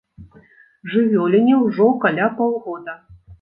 Жывёліне 0.93 1.53
ўжо 1.65 1.91
каля 2.07 2.27
паўгода. 2.41 2.97